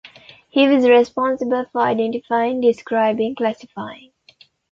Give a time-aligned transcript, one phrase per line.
[0.49, 4.09] He was responsible for identifying, describing, classifying.